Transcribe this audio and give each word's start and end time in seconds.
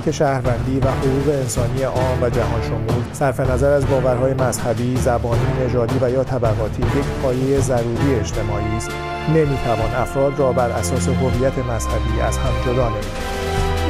که 0.00 0.12
شهروندی 0.12 0.80
و 0.80 0.86
حقوق 0.86 1.28
انسانی 1.28 1.82
عام 1.82 2.22
و 2.22 2.30
جهان 2.30 2.62
شمول 2.62 3.04
صرف 3.12 3.40
نظر 3.40 3.72
از 3.72 3.86
باورهای 3.86 4.34
مذهبی، 4.34 4.96
زبانی، 4.96 5.64
نژادی 5.64 5.98
و 6.00 6.10
یا 6.10 6.24
طبقاتی 6.24 6.82
یک 6.82 7.04
پایه 7.22 7.60
ضروری 7.60 8.14
اجتماعی 8.20 8.76
است 8.76 8.90
نمی‌توان 9.28 9.94
افراد 9.96 10.38
را 10.38 10.52
بر 10.52 10.70
اساس 10.70 11.08
هویت 11.08 11.58
مذهبی 11.58 12.20
از 12.20 12.38
هم 12.38 12.72
جدا 12.72 12.88
نمود. 12.88 13.04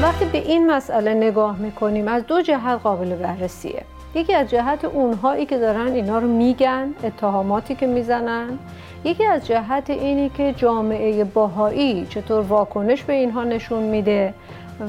وقتی 0.02 0.24
به 0.24 0.38
این 0.38 0.70
مسئله 0.70 1.14
نگاه 1.14 1.58
می‌کنیم 1.58 2.08
از 2.08 2.26
دو 2.26 2.42
جهت 2.42 2.80
قابل 2.82 3.14
بررسیه. 3.14 3.82
یکی 4.14 4.34
از 4.34 4.50
جهت 4.50 4.84
اونهایی 4.84 5.46
که 5.46 5.58
دارن 5.58 5.92
اینا 5.92 6.18
رو 6.18 6.28
میگن 6.28 6.88
اتهاماتی 7.04 7.74
که 7.74 7.86
می‌زنن. 7.86 8.58
یکی 9.04 9.24
از 9.24 9.46
جهت 9.46 9.90
اینی 9.90 10.28
که 10.28 10.52
جامعه 10.56 11.24
باهایی 11.24 12.06
چطور 12.10 12.40
واکنش 12.40 13.02
به 13.02 13.12
اینها 13.12 13.44
نشون 13.44 13.82
میده. 13.82 14.34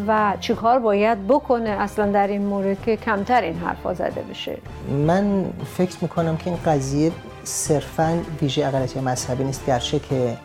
و 0.08 0.38
چیکار 0.40 0.80
باید 0.80 1.28
بکنه 1.28 1.70
اصلا 1.70 2.12
در 2.12 2.28
این 2.28 2.46
مورد 2.46 2.82
که 2.82 2.98
کمتر 2.98 3.42
این 3.42 3.58
حرفا 3.58 3.94
زده 3.94 4.22
بشه؟ 4.30 4.58
من 5.08 5.46
فکر 5.78 5.98
می‌کنم 6.02 6.38
که 6.38 6.50
این 6.50 6.60
قضیه 6.66 7.12
صرفا 7.44 8.20
ویژه 8.42 8.66
اقلیت 8.66 8.98
مذهبی 8.98 9.44
نیست 9.44 9.66
گرچه 9.66 10.00
که 10.00 10.38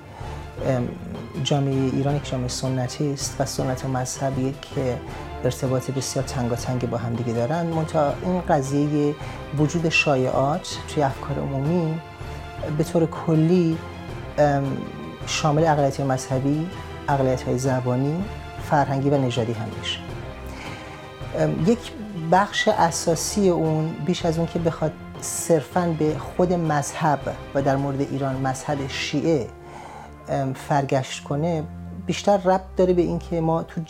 جامعه 1.44 1.74
ایران 1.74 2.16
یک 2.16 2.30
جامعه 2.30 2.48
سنتی 2.48 3.12
است 3.12 3.40
و 3.40 3.44
سنت 3.44 3.84
و 3.84 3.88
مذهبی 3.88 4.54
که 4.74 4.96
ارتباط 5.44 5.90
بسیار 5.90 6.24
تنگاتنگی 6.24 6.86
با 6.86 6.98
هم 6.98 7.14
دیگه 7.14 7.32
دارن 7.32 7.66
منتها 7.66 8.12
این 8.22 8.40
قضیه 8.40 9.14
وجود 9.58 9.88
شایعات 9.88 10.78
توی 10.88 11.02
افکار 11.02 11.38
عمومی 11.38 12.00
به 12.78 12.84
طور 12.84 13.06
کلی 13.06 13.78
شامل 15.26 15.64
اقلیت 15.64 16.00
مذهبی، 16.00 16.66
اقلیت 17.08 17.42
های 17.42 17.58
زبانی، 17.58 18.24
فرهنگی 18.72 19.10
و 19.10 19.18
نژادی 19.18 19.52
هم 19.52 19.68
میشه. 19.78 19.98
یک 21.70 21.78
بخش 22.32 22.68
اساسی 22.68 23.48
اون 23.48 23.88
بیش 24.06 24.26
از 24.26 24.38
اون 24.38 24.46
که 24.46 24.58
بخواد 24.58 24.92
صرفا 25.20 25.96
به 25.98 26.18
خود 26.18 26.52
مذهب 26.52 27.18
و 27.54 27.62
در 27.62 27.76
مورد 27.76 28.00
ایران 28.00 28.36
مذهب 28.36 28.78
شیعه 28.88 29.46
فرگشت 30.54 31.24
کنه 31.24 31.62
بیشتر 32.06 32.36
ربط 32.36 32.60
داره 32.76 32.92
به 32.92 33.02
اینکه 33.02 33.40
ما 33.40 33.62
تو 33.62 33.80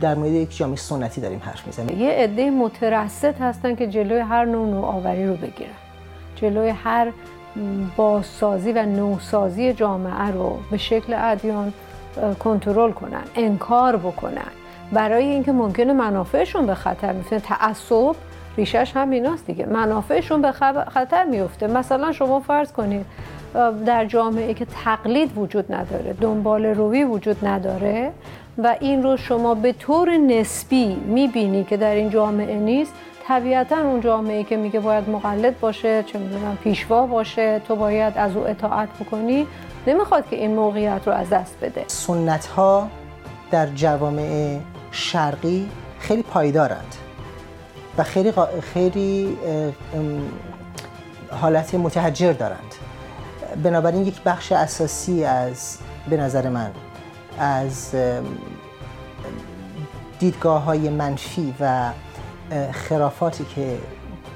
در 0.00 0.14
مورد 0.14 0.30
یک 0.30 0.56
جامعه 0.56 0.76
سنتی 0.76 1.20
داریم 1.20 1.40
حرف 1.44 1.66
می‌زنیم. 1.66 1.98
یه 1.98 2.10
عده 2.10 2.50
مترصد 2.50 3.40
هستن 3.40 3.74
که 3.74 3.86
جلوی 3.86 4.18
هر 4.18 4.44
نوع 4.44 4.68
نوآوری 4.68 5.26
رو 5.26 5.36
بگیرن. 5.36 5.70
جلوی 6.36 6.68
هر 6.68 7.12
بازسازی 7.96 8.72
و 8.72 8.86
نوسازی 8.86 9.72
جامعه 9.72 10.30
رو 10.30 10.58
به 10.70 10.78
شکل 10.78 11.14
ادیان 11.18 11.72
کنترل 12.38 12.92
کنن 12.92 13.22
انکار 13.34 13.96
بکنن. 13.96 14.52
برای 14.92 15.24
اینکه 15.24 15.52
ممکنه 15.52 15.92
منافعشون 15.92 16.66
به 16.66 16.74
خطر 16.74 17.12
میفته 17.12 17.40
تعصب 17.40 18.14
ریشش 18.56 18.92
هم 18.96 19.10
ایناست 19.10 19.46
دیگه. 19.46 19.66
منافعشون 19.66 20.42
به 20.42 20.52
خطر 20.88 21.24
میفته 21.24 21.66
مثلا 21.66 22.12
شما 22.12 22.40
فرض 22.40 22.72
کنید 22.72 23.06
در 23.86 24.04
جامعه 24.04 24.54
که 24.54 24.66
تقلید 24.84 25.38
وجود 25.38 25.72
نداره 25.72 26.12
دنبال 26.20 26.66
روی 26.66 27.04
وجود 27.04 27.46
نداره 27.46 28.12
و 28.58 28.76
این 28.80 29.02
رو 29.02 29.16
شما 29.16 29.54
به 29.54 29.72
طور 29.72 30.16
نسبی 30.16 30.94
می‌بینی 30.94 31.64
که 31.64 31.76
در 31.76 31.94
این 31.94 32.10
جامعه 32.10 32.56
نیست 32.56 32.94
طبیعتا 33.26 33.76
اون 33.76 34.00
جامعه 34.00 34.44
که 34.44 34.56
میگه 34.56 34.80
باید 34.80 35.10
مقلد 35.10 35.60
باشه 35.60 36.02
چه 36.02 36.18
می‌دونم 36.18 36.58
پیشوا 36.64 37.06
باشه 37.06 37.60
تو 37.68 37.76
باید 37.76 38.12
از 38.16 38.36
او 38.36 38.46
اطاعت 38.46 38.88
بکنی. 39.00 39.46
نمی‌خواد 39.86 40.28
که 40.28 40.36
این 40.36 40.54
موقعیت 40.54 41.00
رو 41.06 41.12
از 41.12 41.28
دست 41.30 41.56
بده. 41.62 41.84
سنت 41.86 42.46
ها 42.46 42.88
در 43.50 43.66
جوامع 43.66 44.58
شرقی 44.90 45.68
خیلی 45.98 46.22
پایدارند 46.22 46.94
و 47.98 48.02
خیلی, 48.02 48.32
خیلی 48.74 49.38
حالت 51.30 51.74
متحجر 51.74 52.32
دارند. 52.32 52.74
بنابراین 53.62 54.06
یک 54.06 54.22
بخش 54.22 54.52
اساسی 54.52 55.24
از 55.24 55.78
به 56.10 56.16
نظر 56.16 56.48
من 56.48 56.70
از 57.38 57.94
دیدگاه 60.18 60.62
های 60.62 60.88
منفی 60.88 61.54
و 61.60 61.90
خرافاتی 62.72 63.44
که 63.44 63.78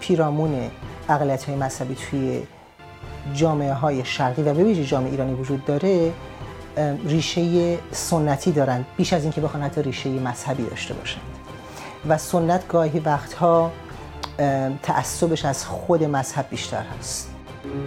پیرامون 0.01 0.71
اقلیت 1.09 1.45
های 1.45 1.57
مذهبی 1.57 1.95
توی 1.95 2.43
جامعه 3.35 3.73
های 3.73 4.05
شرقی 4.05 4.43
و 4.43 4.53
ویژه 4.53 4.85
جامعه 4.85 5.11
ایرانی 5.11 5.35
وجود 5.35 5.65
داره 5.65 6.13
ریشه 7.05 7.79
سنتی 7.93 8.53
دارند 8.53 8.87
بیش 8.97 9.13
از 9.13 9.23
اینکه 9.23 9.41
بخوان 9.41 9.63
حتی 9.63 9.83
ریشه 9.83 10.09
مذهبی 10.09 10.63
داشته 10.63 10.95
باشند 10.95 11.23
و 12.09 12.19
سنت 12.19 12.69
گاهی 12.69 12.99
وقتها 13.01 13.73
تعصبش 14.83 15.45
از 15.45 15.67
خود 15.67 16.05
مذهب 16.05 16.47
بیشتر 16.51 16.83
هست. 16.99 17.31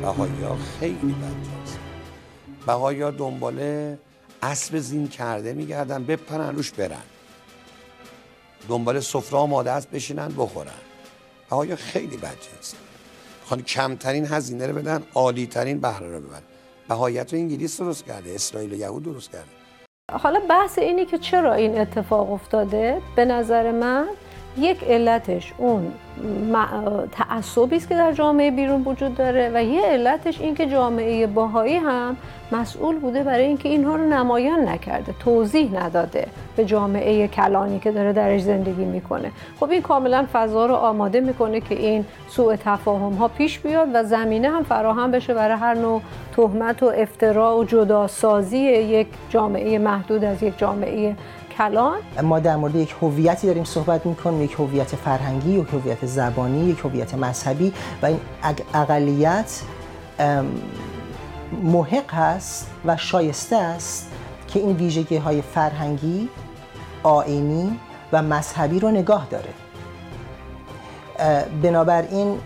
بهایی 0.02 0.42
ها 0.44 0.58
خیلی 0.80 0.96
بدجنس 0.96 1.78
بهایی 2.66 3.02
ها 3.02 3.12
دنباله 3.12 4.00
اسب 4.44 4.78
زین 4.78 5.08
کرده 5.08 5.54
میگردن 5.54 6.04
بپرن 6.04 6.56
روش 6.56 6.72
برن. 6.72 6.98
دنبال 8.70 9.00
سفره 9.00 9.40
آماده 9.40 9.72
است 9.72 9.92
بشینن 9.92 10.28
بخورن. 10.28 10.72
بهایی 11.50 11.76
خیلی 11.76 12.18
بدجنس 12.18 12.76
می‌خوان 13.50 13.64
کمترین 13.64 14.26
هزینه 14.26 14.68
رو 14.68 14.74
بدن 14.74 15.04
عالی 15.16 15.48
ترین 15.48 15.80
بهره 15.80 16.08
رو 16.08 16.20
ببرن. 16.20 16.42
بهایت 16.90 17.34
انگلیس 17.34 17.82
درست 17.82 18.06
کرده 18.06 18.32
اسرائیل 18.36 18.74
و 18.74 18.76
یهود 18.76 19.04
درست 19.04 19.32
کرده. 19.32 19.50
حالا 20.12 20.40
بحث 20.50 20.80
اینی 20.80 21.06
که 21.06 21.18
چرا 21.18 21.54
این 21.54 21.78
اتفاق 21.80 22.32
افتاده؟ 22.32 23.02
به 23.16 23.26
نظر 23.26 23.72
من 23.72 24.08
یک 24.58 24.84
علتش 24.84 25.54
اون 25.58 25.92
تعصبی 27.12 27.76
است 27.76 27.90
که 27.90 27.96
در 27.96 28.12
جامعه 28.12 28.52
بیرون 28.52 28.84
وجود 28.84 29.16
داره 29.16 29.52
و 29.54 29.64
یه 29.64 29.82
علتش 29.82 30.42
این 30.42 30.56
که 30.56 30.66
جامعه 30.66 31.28
باهایی 31.28 31.76
هم 31.76 32.18
مسئول 32.52 33.00
بوده 33.00 33.24
برای 33.24 33.46
اینکه 33.46 33.70
اینها 33.70 33.96
رو 33.96 34.04
نمایان 34.04 34.70
نکرده 34.70 35.14
توضیح 35.20 35.84
نداده 35.84 36.28
به 36.56 36.66
جامعه 36.66 37.28
کلانی 37.28 37.80
که 37.80 37.92
داره 37.92 38.14
درش 38.14 38.42
زندگی 38.42 38.86
می‌کنه. 38.86 39.32
خب 39.60 39.70
این 39.70 39.82
کاملا 39.82 40.26
فضا 40.34 40.66
رو 40.66 40.76
آماده 40.76 41.20
می‌کنه 41.20 41.62
که 41.62 41.76
این 41.76 42.06
سوء 42.28 42.56
تفاهم 42.56 43.14
ها 43.14 43.28
پیش 43.28 43.60
بیاد 43.60 43.88
و 43.94 44.04
زمینه 44.04 44.50
هم 44.50 44.64
فراهم 44.64 45.12
بشه 45.12 45.34
برای 45.34 45.58
هر 45.58 45.74
نوع 45.74 46.02
تهمت 46.36 46.84
و 46.84 46.92
افترا 46.96 47.58
و 47.58 47.64
جداسازی 47.64 48.58
یک 48.58 49.08
جامعه 49.30 49.78
محدود 49.78 50.24
از 50.24 50.44
یک 50.44 50.58
جامعه 50.58 51.16
کلان. 51.60 52.00
ما 52.24 52.40
در 52.40 52.56
مورد 52.56 52.76
یک 52.76 52.96
هویتی 53.02 53.48
داریم 53.48 53.64
صحبت 53.64 54.06
می‌کنیم 54.06 54.42
یک 54.42 54.54
هویت 54.54 54.96
فرهنگی 54.96 55.60
یک 55.60 55.68
هویت 55.74 56.06
زبانی 56.06 56.70
یک 56.70 56.80
هویت 56.80 57.14
مذهبی 57.14 57.74
و 58.02 58.06
این 58.06 58.20
اقلیت 58.74 59.62
محق 61.64 62.14
هست 62.14 62.70
و 62.86 62.98
شایسته 62.98 63.56
است 63.56 64.12
که 64.48 64.60
این 64.60 64.76
ویژگی 64.76 65.18
های 65.18 65.42
فرهنگی 65.42 66.30
آینی 67.04 67.80
و 68.12 68.24
مذهبی 68.24 68.80
رو 68.80 68.92
نگاه 68.92 69.28
داره. 69.30 69.54
بنابراین 71.62 72.38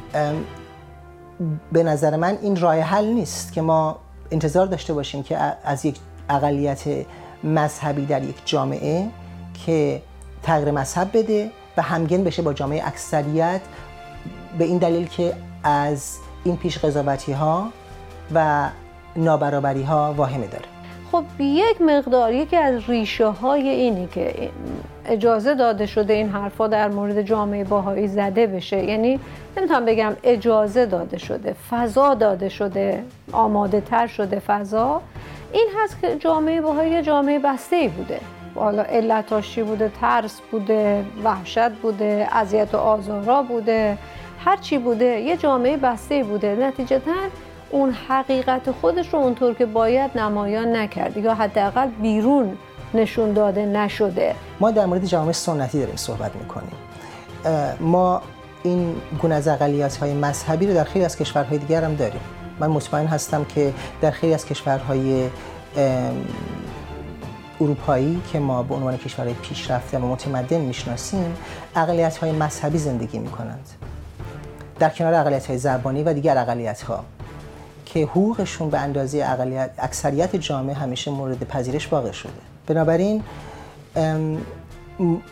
به 1.72 1.84
نظر 1.84 2.16
من 2.16 2.38
این 2.42 2.56
راه 2.56 2.80
حل 2.80 3.06
نیست 3.06 3.54
که 3.54 3.62
ما 3.62 4.00
انتظار 4.32 4.66
داشته 4.66 4.94
باشیم 4.94 5.24
که 5.24 5.38
از 5.66 5.86
یک 5.86 6.00
اقلیت 6.30 6.84
مذهبی 7.44 8.06
در 8.06 8.24
یک 8.24 8.36
جامعه 8.46 9.08
که 9.66 10.02
تغییر 10.44 10.72
مذهب 10.72 11.18
بده 11.18 11.52
و 11.78 11.82
همگن 11.82 12.24
بشه 12.24 12.42
با 12.42 12.54
جامعه 12.54 12.88
اکثریت 12.88 13.62
به 14.58 14.64
این 14.64 14.78
دلیل 14.78 15.08
که 15.08 15.34
از 15.64 16.18
این 16.44 16.58
پیش 16.58 16.78
قضاوتی 16.78 17.32
ها 17.32 17.70
و 18.34 18.70
نابرابری 19.16 19.84
ها 19.84 20.14
واهمه 20.14 20.48
داره. 20.48 20.66
خب 21.12 21.24
یک 21.40 21.82
مقدار 21.82 22.34
یکی 22.34 22.56
از 22.56 22.90
ریشه 22.90 23.28
های 23.28 23.70
اینی 23.70 24.08
که 24.08 24.50
اجازه 25.06 25.56
داده 25.56 25.86
شده 25.86 26.14
این 26.14 26.30
حرفا 26.30 26.68
در 26.68 26.90
مورد 26.90 27.22
جامعه 27.22 27.64
باهایی 27.64 28.08
زده 28.08 28.48
بشه. 28.48 28.84
یعنی 28.84 29.20
نمی‌تونم 29.58 29.86
بگم 29.86 30.14
اجازه 30.24 30.86
داده 30.86 31.18
شده 31.18 31.56
فضا 31.70 32.14
داده 32.14 32.50
شده 32.50 33.04
آماده 33.32 33.82
تر 33.82 34.08
شده 34.08 34.40
فضا. 34.40 35.02
این 35.52 35.68
هست 35.84 36.02
که 36.02 36.16
جامعه 36.16 36.62
باهایی 36.62 37.02
جامعه 37.02 37.40
بسته 37.40 37.76
ای 37.76 37.88
بوده. 37.88 38.20
حالا 38.56 38.84
علتاشی 38.84 39.64
بوده؟ 39.64 39.92
ترس 40.02 40.42
بوده 40.52 41.06
وحشت 41.24 41.70
بوده 41.72 42.28
اذیت 42.32 42.76
و 42.76 42.78
آزارا 42.78 43.44
بوده 43.44 43.98
هر 44.46 44.58
چی 44.58 44.78
بوده 44.78 45.06
یه 45.06 45.38
جامعه 45.38 45.78
بسته 45.78 46.24
بوده. 46.24 46.56
نتیجتا 46.56 47.12
اون 47.72 47.92
حقیقت 47.92 48.72
خودش 48.72 49.14
رو 49.14 49.20
اونطور 49.20 49.54
که 49.54 49.66
باید 49.66 50.12
نمایان 50.18 50.76
نکرد 50.76 51.18
یا 51.18 51.34
حداقل 51.34 51.88
بیرون 51.88 52.58
نشون 52.96 53.34
داده 53.34 53.66
نشده. 53.66 54.36
ما 54.60 54.72
در 54.72 54.86
مورد 54.86 55.06
جامعه 55.06 55.34
سنتی 55.34 55.80
داریم 55.80 55.96
صحبت 55.96 56.36
می‌کنیم. 56.36 56.76
ما 57.80 58.22
این 58.64 58.96
گونه 59.22 59.36
از 59.36 59.48
اقلیت 59.48 59.98
های 59.98 60.14
مذهبی 60.14 60.68
رو 60.68 60.74
در 60.74 60.84
خیلی 60.84 61.06
از 61.06 61.18
کشورهای 61.18 61.58
دیگر 61.58 61.84
هم 61.84 61.96
داریم. 61.96 62.22
من 62.60 62.68
مطمئن 62.68 63.08
هستم 63.08 63.46
که 63.46 63.74
در 64.02 64.12
خیلی 64.12 64.34
از 64.34 64.46
کشورهای 64.46 65.30
اروپایی 67.62 68.22
که 68.32 68.40
ما 68.40 68.64
به 68.64 68.76
عنوان 68.76 68.98
کشورهای 68.98 69.34
پیشرفته 69.34 69.98
و 69.98 70.08
متمدن 70.08 70.62
می‌شناسیم 70.62 71.36
اقلیت 71.76 72.18
های 72.18 72.32
مذهبی 72.32 72.78
زندگی 72.78 73.20
می‌کنند. 73.20 73.70
در 74.80 74.90
کنار 74.90 75.14
اقلیت 75.14 75.46
های 75.46 75.58
زبانی 75.58 76.04
و 76.04 76.14
دیگر 76.14 76.38
اقلیت 76.38 76.82
ها 76.82 77.04
که 77.86 78.04
حقوقشون 78.06 78.70
به 78.70 78.80
اندازه 78.80 79.26
اقلیت 79.28 79.70
اکثریت 79.78 80.36
جامعه 80.36 80.76
همیشه 80.76 81.12
مورد 81.12 81.44
پذیرش 81.44 81.94
واقع 81.94 82.12
شده. 82.12 82.53
بنابراین 82.68 83.24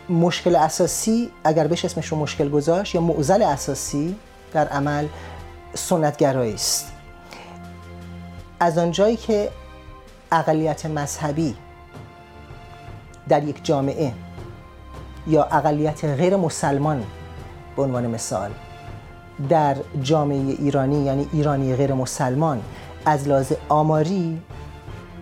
مشکل 0.09 0.55
اساسی 0.55 1.31
اگر 1.43 1.67
بهش 1.67 1.85
اسمش 1.85 2.07
رو 2.07 2.17
مشکل 2.17 2.49
گذاشت 2.49 2.95
یا 2.95 3.01
معضل 3.01 3.41
اساسی 3.41 4.15
در 4.53 4.67
عمل 4.67 5.07
سنتگرایی 5.73 6.53
است. 6.53 6.91
از 8.59 8.77
آنجایی 8.77 9.17
که 9.17 9.49
اقلیت 10.31 10.85
مذهبی 10.85 11.55
در 13.29 13.43
یک 13.43 13.65
جامعه 13.65 14.13
یا 15.27 15.43
اقلیت 15.43 16.05
غیر 16.05 16.35
مسلمان 16.35 17.03
به 17.75 17.83
عنوان 17.83 18.07
مثال 18.07 18.51
در 19.49 19.77
جامعه 20.01 20.37
ایرانی 20.37 21.05
یعنی 21.05 21.27
ایرانی 21.33 21.75
غیر 21.75 21.93
مسلمان 21.93 22.61
از 23.05 23.27
لحاظ 23.27 23.51
آماری 23.69 24.41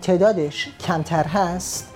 تعدادش 0.02 0.68
کمتر 0.80 1.24
هست 1.24 1.89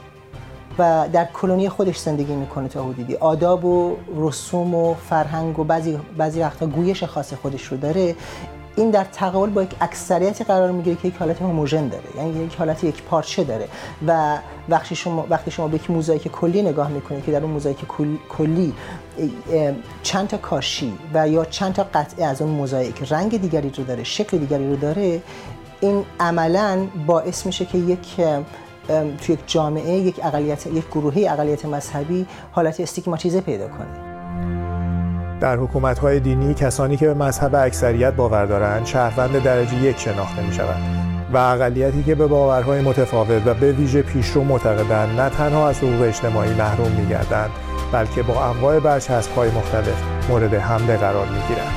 و 0.78 1.08
در 1.12 1.24
کلونی 1.24 1.68
خودش 1.68 1.98
زندگی 1.98 2.34
می‌کنه 2.34 2.68
تا 2.68 2.84
حدودی. 2.84 3.16
آداب 3.16 3.64
و 3.64 3.96
رسوم 4.16 4.74
و 4.74 4.94
فرهنگ 4.94 5.58
و 5.58 5.64
بعضی 5.64 5.98
بعضی 6.18 6.40
وقتا 6.40 6.66
گویش 6.66 7.04
خاص 7.04 7.34
خودش 7.34 7.64
رو 7.64 7.76
داره. 7.76 8.16
این 8.76 8.90
در 8.90 9.04
تقابل 9.04 9.50
با 9.50 9.62
یک 9.62 9.74
اکثریتی 9.80 10.44
قرار 10.44 10.70
می‌گیره 10.70 10.96
که 10.96 11.08
یک 11.08 11.16
حالت 11.16 11.42
هوموژن 11.42 11.88
داره. 11.88 12.04
یعنی 12.16 12.44
یک 12.44 12.56
حالت 12.56 12.84
یک 12.84 13.02
پارچه 13.02 13.44
داره. 13.44 13.68
و 14.06 14.38
وقتی 14.68 14.94
شما 14.94 15.26
وقتی 15.30 15.50
شما 15.50 15.68
به 15.68 15.76
یک 15.76 15.90
موزاییک 15.90 16.28
کلی 16.28 16.62
نگاه 16.62 16.88
می‌کنید 16.88 17.24
که 17.24 17.32
در 17.32 17.42
اون 17.42 17.50
موزاییک 17.50 17.78
کلی 18.28 18.72
چند 20.02 20.28
تا 20.28 20.36
کاشی 20.36 20.92
و 21.14 21.28
یا 21.28 21.44
چند 21.44 21.72
تا 21.72 21.86
قطعه 21.94 22.26
از 22.26 22.42
اون 22.42 22.50
موزاییک 22.50 23.12
رنگ 23.12 23.40
دیگری 23.40 23.70
رو 23.70 23.84
داره 23.84 24.04
شکل 24.04 24.38
دیگری 24.38 24.70
رو 24.70 24.76
داره 24.76 25.22
این 25.80 26.04
عملا 26.20 26.86
باعث 27.06 27.46
میشه 27.46 27.64
که 27.64 27.78
یک 27.78 28.20
توی 28.86 29.34
یک 29.34 29.40
جامعه 29.46 29.92
یک 29.92 30.20
اقلیت 30.22 30.66
یک 30.66 30.88
گروهی 30.88 31.28
اقلیت 31.28 31.64
مذهبی 31.64 32.26
حالت 32.52 32.80
استیگماتیزه 32.80 33.40
پیدا 33.40 33.68
کنه. 33.68 34.14
در 35.40 35.56
حکومت‌های 35.56 36.20
دینی 36.20 36.54
کسانی 36.54 36.96
که 36.96 37.06
به 37.06 37.14
مذهب 37.14 37.54
اکثریت 37.54 38.12
باور 38.12 38.46
دارند 38.46 38.86
شهروند 38.86 39.42
درجه 39.42 39.82
یک 39.82 39.98
شناخته 39.98 40.42
می 40.42 40.52
شود 40.52 40.76
و 41.32 41.36
اقلیتی 41.36 42.02
که 42.02 42.14
به 42.14 42.26
باورهای 42.26 42.80
متفاوت 42.80 43.46
و 43.46 43.54
به 43.54 43.72
ویژه 43.72 44.02
پیشرو 44.02 44.44
معتقدند 44.44 45.20
نه 45.20 45.30
تنها 45.30 45.68
از 45.68 45.78
حقوق 45.78 46.02
اجتماعی 46.02 46.54
محروم 46.54 46.90
می‌گردند 46.90 47.50
بلکه 47.92 48.22
با 48.22 48.44
انواع 48.44 48.80
برچسب‌های 48.80 49.50
مختلف 49.50 50.02
مورد 50.28 50.54
حمله 50.54 50.96
قرار 50.96 51.26
می‌گیرند. 51.26 51.74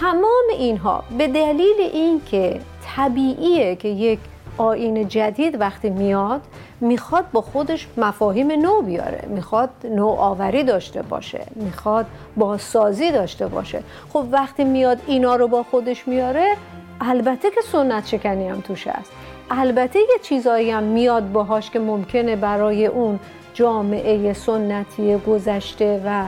تمام 0.00 0.44
اینها 0.58 1.04
به 1.18 1.28
دلیل 1.28 1.80
اینکه 1.92 2.60
طبیعیه 2.96 3.76
که 3.76 3.88
یک 3.88 4.18
آین 4.58 5.08
جدید 5.08 5.60
وقتی 5.60 5.90
میاد 5.90 6.40
می‌خواد 6.80 7.24
با 7.32 7.40
خودش 7.40 7.88
مفاهیم 7.96 8.52
نو 8.52 8.82
بیاره. 8.82 9.24
می‌خواد 9.28 9.70
نوآوری 9.84 10.64
داشته 10.64 11.02
باشه. 11.02 11.46
می‌خواد 11.56 12.06
بازسازی 12.36 13.10
داشته 13.12 13.46
باشه. 13.46 13.82
خب 14.12 14.24
وقتی 14.30 14.64
میاد 14.64 14.98
اینا 15.06 15.36
رو 15.36 15.48
با 15.48 15.62
خودش 15.62 16.08
میاره 16.08 16.56
البته 17.00 17.50
که 17.50 17.60
سنت 17.72 18.06
شکنی 18.06 18.48
هم 18.48 18.60
توش 18.60 18.86
هست. 18.86 19.12
البته 19.50 19.98
یه 19.98 20.18
چیزایی 20.22 20.70
هم 20.70 20.82
میاد 20.82 21.32
باهاش 21.32 21.70
که 21.70 21.78
ممکنه 21.78 22.36
برای 22.36 22.86
اون 22.86 23.18
جامعه 23.54 24.32
سنتی 24.32 25.16
گذشته 25.16 26.02
و 26.06 26.24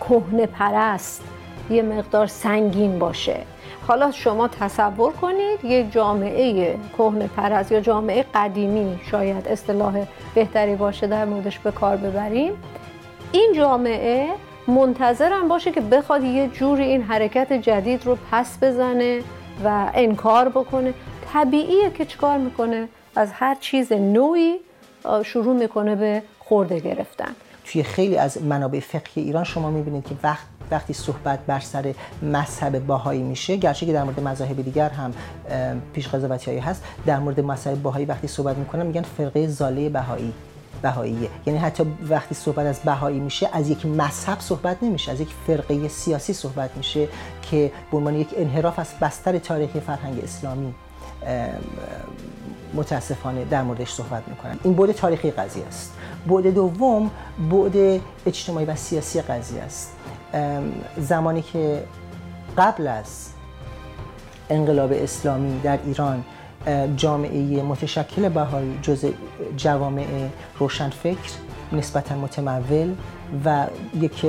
کهنه 0.00 0.46
پرست 0.46 1.22
یه 1.70 1.82
مقدار 1.82 2.26
سنگین 2.26 2.98
باشه. 2.98 3.36
حالا 3.90 4.10
شما 4.10 4.48
تصور 4.48 5.12
کنید 5.12 5.64
یک 5.64 5.92
جامعه 5.92 6.76
کهنه 6.98 7.30
پرست 7.36 7.72
یا 7.72 7.80
جامعه 7.80 8.24
قدیمی 8.34 9.00
شاید 9.10 9.48
اصطلاح 9.48 10.06
بهتری 10.34 10.74
باشه 10.74 11.06
در 11.06 11.24
موردش 11.24 11.58
به 11.58 11.70
کار 11.70 11.96
ببریم. 11.96 12.52
این 13.32 13.52
جامعه 13.56 14.28
منتظرم 14.68 15.48
باشه 15.48 15.70
که 15.70 15.80
بخواد 15.80 16.24
یه 16.24 16.48
جوری 16.48 16.84
این 16.84 17.02
حرکت 17.02 17.52
جدید 17.52 18.06
رو 18.06 18.18
پس 18.32 18.58
بزنه 18.62 19.22
و 19.64 19.90
انکار 19.94 20.48
بکنه. 20.48 20.94
طبیعیه 21.32 21.90
که 21.90 22.04
چکار 22.04 22.38
می‌کنه؟ 22.38 22.88
از 23.16 23.32
هر 23.32 23.54
چیز 23.54 23.92
نوعی 23.92 24.54
شروع 25.24 25.56
می‌کنه 25.56 25.96
به 25.96 26.22
خورده 26.38 26.80
گرفتن. 26.80 27.34
توی 27.70 27.82
خیلی 27.82 28.16
از 28.16 28.42
منابع 28.42 28.80
فقهی 28.80 29.22
ایران 29.22 29.44
شما 29.44 29.70
می‌بینید 29.70 30.04
که 30.04 30.14
وقت 30.22 30.46
وقتی 30.70 30.92
صحبت 30.92 31.38
بر 31.46 31.60
سر 31.60 31.94
مذهب 32.22 32.86
باهایی 32.86 33.22
میشه 33.22 33.56
گرچه 33.56 33.86
که 33.86 33.92
در 33.92 34.04
مورد 34.04 34.20
مذاهب 34.20 34.62
دیگر 34.62 34.88
هم 34.88 35.12
پیش 35.92 36.08
قضاوتی 36.08 36.58
هست 36.58 36.84
در 37.06 37.18
مورد 37.18 37.40
مذهب 37.40 37.82
باهایی 37.82 38.06
وقتی 38.06 38.28
صحبت 38.28 38.56
می‌کنن 38.56 38.86
میگن 38.86 39.02
فرقه 39.02 39.46
زاله 39.46 39.88
بهایی 39.88 40.32
بهاییه. 40.82 41.28
یعنی 41.46 41.58
حتی 41.58 41.84
وقتی 42.08 42.34
صحبت 42.34 42.66
از 42.66 42.80
بهایی 42.80 43.20
میشه 43.20 43.48
از 43.52 43.70
یک 43.70 43.86
مذهب 43.86 44.40
صحبت 44.40 44.82
نمیشه 44.82 45.12
از 45.12 45.20
یک 45.20 45.28
فرقه 45.46 45.88
سیاسی 45.88 46.32
صحبت 46.32 46.70
میشه 46.76 47.08
که 47.50 47.72
به 47.90 47.96
عنوان 47.96 48.14
یک 48.14 48.28
انحراف 48.36 48.78
از 48.78 48.88
بستر 49.00 49.38
تاریخی 49.38 49.80
فرهنگ 49.80 50.24
اسلامی 50.24 50.74
متاسفانه 52.74 53.44
در 53.44 53.62
موردش 53.62 53.90
صحبت 53.92 54.22
می‌کنن 54.28 54.58
این 54.62 54.74
بود 54.74 54.92
تاریخی 54.92 55.30
قضیه 55.30 55.66
است. 55.66 55.92
بعد 56.26 56.54
دوم 56.54 57.10
بعد 57.50 58.00
اجتماعی 58.26 58.66
و 58.66 58.74
سیاسی 58.74 59.22
قضیه 59.22 59.62
است. 59.62 59.96
زمانی 60.98 61.42
که 61.42 61.84
قبل 62.58 62.86
از 62.86 63.28
انقلاب 64.50 64.92
اسلامی 64.92 65.60
در 65.60 65.78
ایران 65.84 66.24
جامعه 66.96 67.62
متشکل 67.62 68.28
بهایی 68.28 68.78
جز 68.82 69.04
جوامع 69.56 70.28
روشنفکر 70.58 71.30
نسبتا 71.72 72.14
متمول 72.14 72.94
و 73.44 73.66
یک 74.00 74.26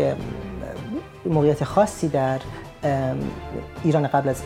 موقعیت 1.26 1.64
خاصی 1.64 2.08
در 2.08 2.40
ایران 3.84 4.08
قبل 4.08 4.30
از 4.30 4.42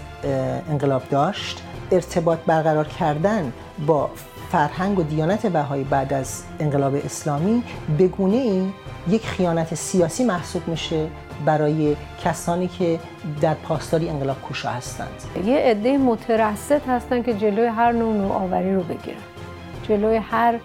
انقلاب 0.69 1.09
داشت. 1.09 1.63
ارتباط 1.91 2.39
برقرار 2.39 2.87
کردن 2.87 3.53
با 3.87 4.09
فرهنگ 4.51 4.99
و 4.99 5.03
دیانت 5.03 5.45
بهایی 5.45 5.83
بعد 5.83 6.13
از 6.13 6.43
انقلاب 6.59 6.95
اسلامی 6.95 7.63
بگونه 7.99 8.35
این 8.35 8.73
یک 9.07 9.27
خیانت 9.27 9.75
سیاسی 9.75 10.23
محسوب 10.23 10.67
میشه 10.67 11.07
برای 11.45 11.95
کسانی 12.23 12.67
که 12.67 12.99
در 13.41 13.53
پاسداری 13.53 14.09
انقلاب 14.09 14.41
کوشا 14.41 14.69
هستند. 14.69 15.23
یه 15.45 15.57
عده 15.57 15.97
مترصد 15.97 16.81
هستن 16.87 17.23
که 17.23 17.33
جلوی 17.33 17.65
هر 17.65 17.91
نوع 17.91 18.13
نوآوری 18.13 18.75
رو 18.75 18.83
بگیرن. 18.83 19.17
جلوی 19.83 20.15
هر 20.15 20.59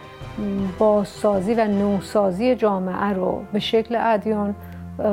بازسازی 0.79 1.55
و 1.55 1.65
نوسازی 1.65 2.55
جامعه 2.55 3.13
رو 3.13 3.43
به 3.53 3.59
شکل 3.59 3.97
ادیان 4.01 4.55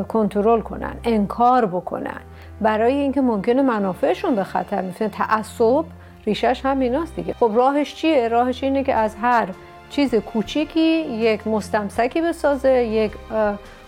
کنترل 0.07 0.61
کنن 0.61 0.95
انکار 1.03 1.65
بکنن. 1.65 2.19
برای 2.61 2.93
اینکه 2.93 3.21
ممکنه 3.21 3.61
منافعشون 3.61 4.35
به 4.35 4.43
خطر 4.43 4.81
میفته 4.81 5.09
تعصب 5.09 5.85
ریشش 6.27 6.61
هم 6.63 6.79
ایناست 6.79 7.15
دیگه. 7.15 7.33
خب 7.33 7.51
راهش 7.55 7.95
چیه؟ 7.95 8.27
راهش 8.27 8.63
اینه 8.63 8.83
که 8.83 8.93
از 8.93 9.15
هر 9.21 9.47
چیز 9.89 10.15
کوچیکی 10.15 11.01
یک 11.01 11.47
مستمسکی 11.47 12.21
بسازه 12.21 12.83
یک 12.83 13.11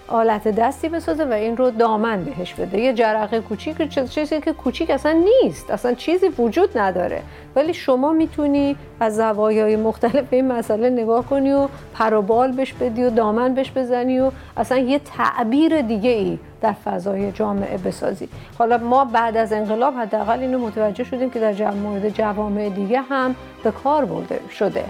آلت 0.07 0.47
دستی 0.47 0.89
بسازه 0.89 1.25
و 1.25 1.33
این 1.33 1.57
رو 1.57 1.71
دامن 1.71 2.23
بهش 2.23 2.53
بده. 2.53 2.79
یه 2.79 2.93
جرقه 2.93 3.39
کوچیک 3.39 3.89
چیزی 4.09 4.41
که 4.41 4.53
کوچیک 4.53 4.89
اصلا 4.89 5.11
نیست. 5.43 5.71
اصلا 5.71 5.93
چیزی 5.93 6.27
وجود 6.27 6.77
نداره. 6.77 7.21
ولی 7.55 7.73
شما 7.73 8.11
می‌تونی 8.11 8.75
از 8.99 9.15
زوایای 9.15 9.75
مختلف 9.75 10.29
به 10.29 10.35
این 10.35 10.47
مسئله 10.47 10.89
نگاه 10.89 11.25
کنی 11.25 11.53
و 11.53 11.67
پروبال 11.93 12.51
بش 12.51 12.73
بدی 12.73 13.03
و 13.03 13.09
دامن 13.09 13.53
بهش 13.53 13.71
بزنی 13.75 14.19
و 14.19 14.31
اصلا 14.57 14.77
یه 14.77 14.99
تعبیر 14.99 15.81
دیگه 15.81 16.09
ای 16.09 16.37
در 16.61 16.73
فضای 16.85 17.31
جامعه 17.31 17.77
بسازی. 17.77 18.29
حالا 18.57 18.77
ما 18.77 19.05
بعد 19.05 19.37
از 19.37 19.53
انقلاب 19.53 19.93
حداقل 19.93 20.39
اینو 20.39 20.59
متوجه 20.59 21.03
شدیم 21.03 21.29
که 21.29 21.39
در 21.39 21.71
مورد 21.71 22.09
جوامع 22.09 22.69
دیگه 22.69 23.01
هم 23.01 23.35
به 23.63 23.71
کار 23.71 24.05
برده 24.05 24.39
شده. 24.59 24.83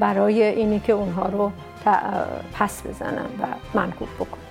برای 0.00 0.42
اینی 0.42 0.80
که 0.80 0.92
اونها 0.92 1.26
رو 1.26 1.50
پس 2.54 2.82
بزنن 2.86 3.26
و 3.42 3.46
منکوب 3.74 4.08
بکنن. 4.14 4.42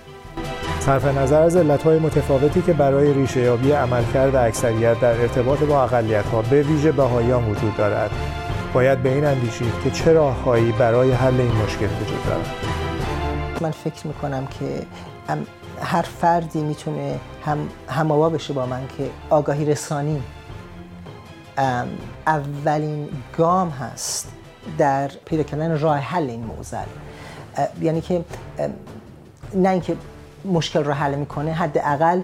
صرف 0.79 1.17
نظر 1.17 1.41
از 1.41 1.55
علتهای 1.55 1.99
متفاوتی 1.99 2.61
که 2.61 2.73
برای 2.73 3.13
ریشه 3.13 3.41
یابی 3.41 3.71
عملکرد 3.71 4.35
اکثریت 4.35 4.99
در 4.99 5.21
ارتباط 5.21 5.59
با 5.59 5.83
اقلیت 5.83 6.25
ها 6.25 6.41
به 6.41 6.61
ویژه 6.61 6.91
بهاییان 6.91 7.51
وجود 7.51 7.77
دارد. 7.77 8.11
باید 8.73 9.03
به 9.03 9.13
این 9.13 9.25
اندیشید 9.25 9.73
که 9.83 9.91
چه 9.91 10.13
راههایی 10.13 10.71
برای 10.71 11.11
حل 11.11 11.41
این 11.41 11.51
مشکل 11.51 11.85
وجود 11.85 12.25
دارد. 12.25 12.49
من 13.61 13.71
فکر 13.71 14.07
می‌کنم 14.07 14.47
که 14.47 14.65
هر 15.81 16.01
فردی 16.01 16.61
می‌تونه 16.61 17.19
هم 17.45 17.69
هماوا 17.89 18.29
بشه 18.29 18.53
با 18.53 18.65
من 18.65 18.87
که 18.97 19.09
آگاهی 19.29 19.65
رسانی. 19.65 20.23
اولین 22.27 23.09
گام 23.37 23.69
هست 23.69 24.31
در 24.77 25.07
پیدا 25.25 25.43
کردن 25.43 25.79
راه 25.79 25.97
حل 25.97 26.29
این 26.29 26.43
موزل 26.43 26.85
یعنی 27.81 28.01
که 28.01 28.25
نه 29.53 29.69
اینکه 29.69 29.97
مشکل 30.45 30.83
رو 30.83 30.93
حل 30.93 31.15
می‌کنه 31.15 31.53
حداقل 31.53 32.21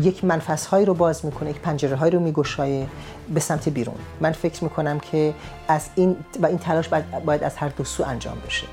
یک 0.00 0.24
منفس 0.24 0.66
هایی 0.66 0.86
رو 0.86 0.94
باز 0.94 1.24
می‌کنه 1.24 1.50
یک 1.50 1.60
پنجره 1.60 1.96
هایی 1.96 2.12
رو 2.12 2.20
میگشایه 2.20 2.86
به 3.34 3.40
سمت 3.40 3.68
بیرون. 3.68 3.96
من 4.20 4.32
فکر 4.32 4.64
می‌کنم 4.64 5.00
که 5.00 5.34
از 5.68 5.88
این 5.94 6.16
و 6.42 6.46
این 6.46 6.58
تلاش 6.58 6.88
باید, 6.88 7.24
باید 7.24 7.44
از 7.44 7.56
هر 7.56 7.68
دو 7.68 7.84
سو 7.84 8.04
انجام 8.04 8.36
بشه. 8.46 8.66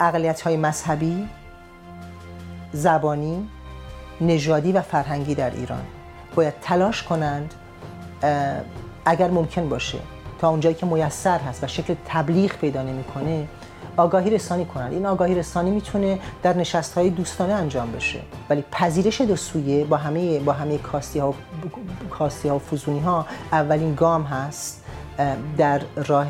اقلیت 0.00 0.40
های 0.40 0.56
مذهبی 0.56 1.28
زبانی 2.76 3.48
نژادی 4.20 4.72
و 4.72 4.80
فرهنگی 4.80 5.34
در 5.34 5.50
ایران. 5.50 5.82
باید 6.34 6.54
تلاش 6.62 7.02
کنند 7.02 7.54
اگر 9.04 9.30
ممکن 9.30 9.68
باشه 9.68 9.98
تا 10.38 10.48
اونجایی 10.48 10.74
که 10.74 10.86
میسر 10.86 11.38
هست 11.38 11.64
و 11.64 11.66
شکل 11.66 11.94
تبلیغ 12.06 12.52
پیدا 12.52 12.82
نمی‌کنه 12.82 13.48
آگاهی 13.96 14.30
رسانی 14.30 14.64
کنند. 14.64 14.92
این 14.92 15.06
آگاهی 15.06 15.34
رسانی 15.34 15.70
می‌تونه 15.70 16.18
در 16.42 16.56
نشست 16.56 16.94
های 16.94 17.10
دوستانه 17.10 17.52
انجام 17.52 17.92
بشه. 17.92 18.20
ولی 18.50 18.64
پذیرش 18.72 19.20
دو 19.20 19.36
سویه 19.36 19.84
با 19.84 19.96
همه 19.96 20.40
با 20.40 20.52
همه 20.52 20.78
کاستی 20.78 21.18
ها 21.18 21.34
کاستی 22.10 22.48
ها 22.48 22.56
و 22.56 22.58
فوزونی 22.58 23.00
ها 23.00 23.26
اولین 23.52 23.94
گام 23.94 24.22
هست 24.22 24.84
در 25.58 25.82
راه 25.96 26.28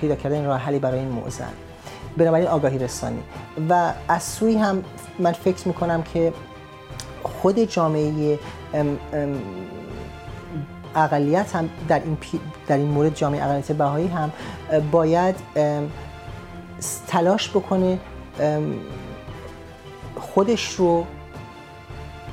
پیدا 0.00 0.14
کردن 0.14 0.44
راه 0.44 0.58
حلی 0.58 0.78
برای 0.78 0.98
این 0.98 1.08
موضوع. 1.08 1.46
بنابراین 2.18 2.48
آگاهی 2.48 2.78
رسانی. 2.78 3.22
و 3.68 3.92
از 4.08 4.22
سوی 4.22 4.56
هم 4.56 4.84
من 5.18 5.32
فکر 5.32 5.68
می‌کنم 5.68 6.02
که 6.02 6.32
خود 7.22 7.58
جامعه 7.58 8.38
اقلیت 10.96 11.56
هم 11.56 11.68
در 11.88 12.02
این, 12.04 12.18
در 12.66 12.76
این 12.76 12.88
مورد 12.88 13.14
جامعه 13.14 13.44
اقلیت 13.44 13.72
بهایی 13.72 14.06
هم 14.06 14.32
باید 14.92 15.34
تلاش 17.06 17.50
بکنه 17.50 17.98
خودش 20.20 20.74
رو 20.74 21.04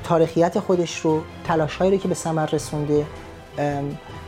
تاریخیت 0.04 0.58
خودش 0.60 1.00
رو 1.00 1.22
تلاش 1.44 1.76
هایی 1.76 1.90
رو 1.90 1.96
که 1.96 2.08
به 2.08 2.14
ثمر 2.14 2.46
رسونده 2.46 3.06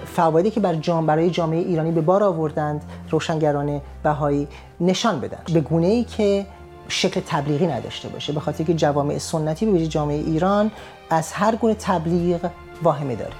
فوایدی 0.07 0.51
که 0.51 0.61
بر 0.61 0.75
جام 0.75 1.07
برای 1.07 1.31
جامعه 1.31 1.59
ایرانی 1.59 1.93
به 1.93 2.01
بار 2.01 2.23
آوردند 2.23 2.85
روشنگران 3.11 3.81
بهایی 4.03 4.49
نشان 4.81 5.21
بدن. 5.21 5.39
به 5.55 5.61
گونه 5.61 5.87
ای 5.87 6.05
که 6.05 6.47
شکل 6.89 7.21
تبلیغی 7.27 7.67
نداشته 7.67 8.09
باشه 8.09 8.33
به 8.33 8.41
خاطر 8.41 8.65
که 8.65 8.75
جوامع 8.75 9.19
سنتی 9.19 9.67
به 9.67 9.87
جامعه 9.87 10.17
ایران 10.17 10.71
از 11.11 11.33
هر 11.33 11.55
گونه 11.55 11.75
تبلیغ 11.75 12.51
واهمه 12.83 13.17
داره. 13.17 13.33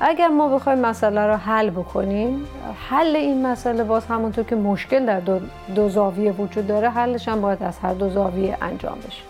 اگر 0.00 0.28
ما 0.28 0.48
بخوایم 0.48 0.78
مسئله 0.78 1.20
رو 1.20 1.36
حل 1.36 1.70
بکنیم 1.70 2.46
حل 2.88 3.16
این 3.16 3.46
مسئله 3.46 3.84
باز 3.84 4.06
همونطور 4.06 4.44
که 4.44 4.56
مشکل 4.56 5.06
در 5.06 5.20
دو, 5.20 5.40
دو 5.74 5.88
زاویه 5.88 6.32
وجود 6.32 6.66
داره 6.66 6.90
حلش 6.90 7.28
هم 7.28 7.40
باید 7.40 7.62
از 7.62 7.78
هر 7.78 7.94
دو 7.94 8.10
زاویه 8.10 8.58
انجام 8.62 8.98
بشه. 9.06 9.22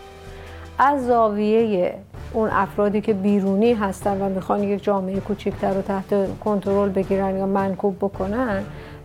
از 0.78 1.06
زاویه 1.06 1.94
اون 2.32 2.50
افرادی 2.52 3.00
که 3.00 3.12
بیرونی 3.12 3.72
هستن 3.72 4.20
و 4.20 4.28
می‌خوان 4.28 4.62
یک 4.62 4.82
جامعه 4.82 5.20
کوچکتر 5.20 5.74
رو 5.74 5.82
تحت 5.82 6.38
کنترل 6.44 6.88
بگیرن 6.88 7.36
یا 7.36 7.46
منکوب 7.46 7.96
بکنن 7.98 8.62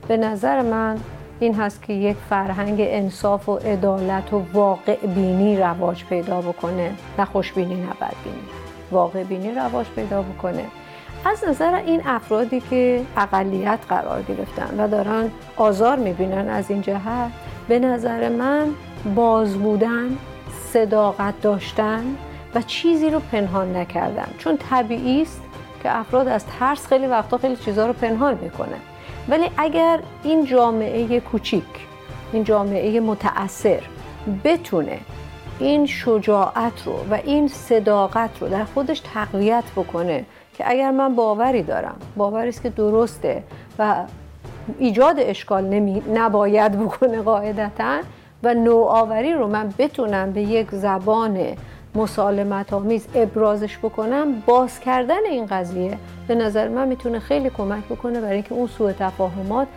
به 0.08 0.18
نظر 0.18 0.62
من 0.62 0.98
این 1.40 1.56
هست 1.56 1.84
که 1.84 1.94
یک 1.94 2.18
فرهنگ 2.30 2.78
انصاف 2.80 3.50
و 3.50 3.56
عدالت 3.56 4.34
و 4.34 4.44
واقع 4.54 4.96
بینی 5.16 5.58
رواج 5.58 6.06
پیدا 6.06 6.42
بکنه. 6.42 6.92
نه 7.20 7.26
خوشبینی 7.26 7.76
نه 7.76 7.88
بدبینی. 7.88 8.44
واقع 8.92 9.24
بینی 9.24 9.52
رواج 9.52 9.86
پیدا 9.96 10.22
بکنه. 10.22 10.66
از 11.26 11.44
نظر 11.50 11.74
این 11.86 12.02
افرادی 12.06 12.60
که 12.70 13.02
اقلیت 13.18 13.80
قرار 13.90 14.22
گرفتن 14.22 14.80
و 14.80 14.88
دارن 14.88 15.30
آزار 15.58 15.98
می‌بینن 15.98 16.50
از 16.50 16.72
این 16.72 16.82
جهت 16.82 17.32
به 17.68 17.80
نظر 17.80 18.30
من 18.30 18.68
باز 19.16 19.54
بودن 19.54 20.18
صداقت 20.74 21.42
داشتن 21.42 22.04
و 22.58 22.62
چیزی 22.62 23.10
رو 23.10 23.20
پنهان 23.20 23.76
نکردن 23.76 24.28
چون 24.38 24.58
طبیعی 24.58 25.22
است 25.22 25.42
که 25.84 25.98
افراد 25.98 26.28
از 26.28 26.46
ترس 26.60 26.88
خیلی 26.88 27.08
وقتا 27.08 27.38
خیلی 27.38 27.56
چیزها 27.56 27.88
رو 27.88 27.94
پنهان 27.94 28.38
می‌کنن. 28.42 28.80
ولی 29.30 29.50
اگر 29.58 30.00
این 30.24 30.46
جامعه 30.46 31.20
کوچیک 31.20 31.88
این 32.34 32.44
جامعه 32.44 33.00
متأثر 33.00 33.82
بتونه 34.44 35.00
این 35.60 35.86
شجاعت 35.86 36.84
رو 36.86 36.94
و 37.12 37.14
این 37.24 37.48
صداقت 37.48 38.30
رو 38.42 38.50
در 38.50 38.64
خودش 38.64 39.00
تقویت 39.00 39.64
بکنه 39.76 40.26
که 40.58 40.72
اگر 40.72 40.92
من 40.92 41.16
باوری 41.16 41.64
دارم 41.64 41.96
باوری 42.16 42.50
است 42.50 42.64
که 42.64 42.70
درسته 42.70 43.44
و 43.80 43.96
ایجاد 44.80 45.16
اشکال 45.20 45.64
نمی... 45.64 46.04
نباید 46.14 46.80
بکنه 46.80 47.22
قاعدتا 47.22 48.00
و 48.44 48.54
نوآوری 48.54 49.34
رو 49.34 49.48
من 49.48 49.74
بتونم 49.78 50.32
به 50.32 50.42
یک 50.42 50.68
زبان 50.72 51.58
مسالمت 51.96 52.74
آمیز 52.74 53.08
ابرازش 53.16 53.78
بکنم 53.78 54.44
باز 54.46 54.80
کردن 54.80 55.26
این 55.30 55.46
قضیه 55.46 55.98
به 56.28 56.36
نظر 56.36 56.68
من 56.68 56.88
می‌تونه 56.88 57.20
خیلی 57.20 57.50
کمک 57.50 57.84
بکنه 57.84 58.22
برای 58.22 58.34
اینکه 58.34 58.54
اون 58.54 58.68
سوء 58.68 58.92
تفاهمات 58.92 59.68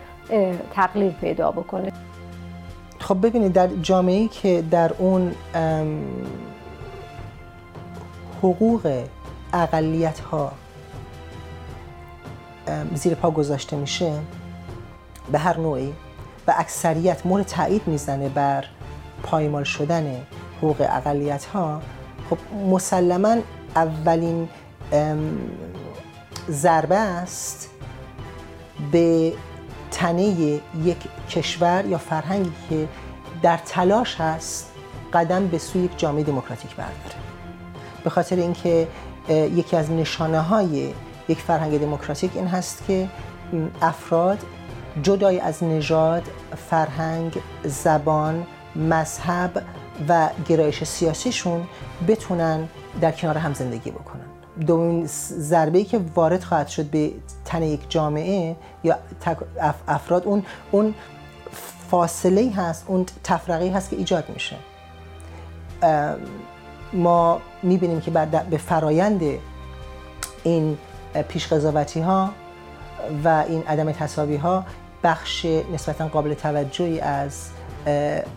تقلیل 0.73 1.11
پیدا 1.11 1.51
بکنه. 1.51 1.91
خب 2.99 3.27
ببینید 3.27 3.53
در 3.53 3.67
جامعه 3.67 4.27
که 4.27 4.63
در 4.71 4.91
اون 4.97 5.31
حقوق 8.43 9.03
اقلیت 9.53 10.19
ها 10.19 10.51
زیر 12.93 13.13
پا 13.13 13.31
گذاشته 13.31 13.77
میشه 13.77 14.13
به 15.31 15.39
هر 15.39 15.57
نوعی 15.57 15.93
و 16.47 16.53
اکثریت 16.57 17.25
مورد 17.25 17.45
تایید 17.45 17.81
می‌زنه 17.87 18.29
بر 18.29 18.65
پایمال 19.23 19.63
شدن 19.63 20.15
حقوق 20.57 20.81
اقلیت 20.89 21.45
ها 21.45 21.81
خب 22.31 22.37
مسلما 22.55 23.35
اولین 23.75 24.49
ضربه 26.49 26.95
است 26.95 27.69
به 28.91 29.33
تنه 29.91 30.23
یک 30.83 30.97
کشور 31.29 31.85
یا 31.85 31.97
فرهنگی 31.97 32.51
که 32.69 32.87
در 33.41 33.57
تلاش 33.57 34.15
هست 34.21 34.71
قدم 35.13 35.47
به 35.47 35.57
سوی 35.57 35.81
یک 35.81 35.99
جامعه 35.99 36.23
دموکراتیک 36.23 36.75
برداره. 36.75 37.15
به 38.03 38.09
خاطر 38.09 38.35
اینکه 38.35 38.87
یکی 39.29 39.77
از 39.77 39.91
نشانه 39.91 40.41
های 40.41 40.93
یک 41.29 41.39
فرهنگ 41.39 41.79
دموکراتیک 41.79 42.31
این 42.35 42.47
هست 42.47 42.83
که 42.87 43.09
افراد 43.81 44.39
جدای 45.03 45.39
از 45.39 45.63
نژاد، 45.63 46.23
فرهنگ، 46.69 47.37
زبان، 47.63 48.47
مذهب 48.75 49.63
و 50.07 50.29
گرایش 50.47 50.83
سیاسیشون 50.83 51.67
بتونن 52.07 52.69
در 53.01 53.11
کنار 53.11 53.37
هم 53.37 53.53
زندگی 53.53 53.91
بکنن. 53.91 54.21
دومین 54.67 55.05
ضربه 55.37 55.77
ای 55.77 55.85
که 55.85 55.99
وارد 56.15 56.43
خواهد 56.43 56.67
شد 56.67 56.85
به 56.85 57.11
تن 57.45 57.63
یک 57.63 57.89
جامعه 57.89 58.55
یا 58.83 58.97
افراد 59.87 60.25
اون 60.25 60.43
اون 60.71 60.93
فاصله 61.89 62.51
هست 62.51 62.85
اون 62.87 63.05
تفرقه 63.23 63.71
هست 63.71 63.89
که 63.89 63.95
ایجاد 63.95 64.29
میشه. 64.29 64.55
ما 66.93 67.41
می‌بینیم 67.63 68.01
که 68.01 68.11
بعد 68.11 68.49
به 68.49 68.57
فرایند 68.57 69.21
این 70.43 70.77
پیش 71.27 71.47
ها 71.97 72.29
و 73.23 73.43
این 73.47 73.63
عدم 73.67 73.91
تصاوی 73.91 74.35
ها 74.35 74.65
بخش 75.03 75.45
نسبتا 75.45 76.07
قابل 76.07 76.33
توجهی 76.33 76.99
از 76.99 77.49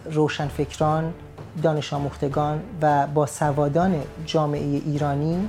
روشنفکران 0.05 1.15
دانش 1.63 1.93
آموختگان 1.93 2.63
و 2.83 3.07
با 3.07 3.27
سوادان 3.27 4.03
جامعه 4.27 4.61
ایرانی 4.61 5.49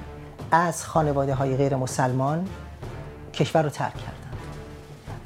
از 0.52 0.86
خانواده 0.86 1.34
های 1.34 1.56
غیر 1.56 1.76
مسلمان 1.76 2.48
کشور 3.34 3.62
رو 3.62 3.70
ترک 3.70 3.94
کردند 3.94 4.36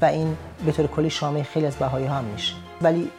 و 0.02 0.04
این 0.04 0.36
به 0.66 0.72
طور 0.72 0.86
کلی 0.86 1.10
شامل 1.10 1.42
خیلی 1.42 1.66
از 1.66 1.76
بهایی 1.76 2.06
ها 2.06 2.20
میشه. 2.20 2.54
ولی 2.82 3.10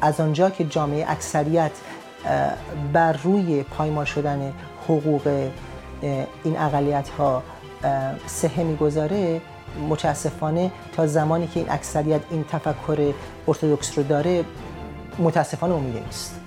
از 0.00 0.20
آنجا 0.20 0.50
که 0.50 0.64
جامعه 0.64 1.10
اکثریت 1.10 1.70
بر 2.92 3.12
روی 3.12 3.62
پایمال 3.62 4.04
شدن 4.04 4.52
حقوق 4.84 5.50
این 6.44 6.58
اقلیت 6.58 7.08
ها 7.08 7.42
سهه 8.26 8.62
می‌گذاره 8.62 9.40
متاسفانه 9.88 10.70
تا 10.96 11.06
زمانی 11.06 11.46
که 11.46 11.60
این 11.60 11.70
اکثریت 11.70 12.20
این 12.30 12.44
تفکر 12.44 13.12
ارتودکس 13.48 13.98
رو 13.98 14.04
داره 14.04 14.44
متاسفانه 15.18 15.74
امیده 15.74 16.00
نیست. 16.00 16.37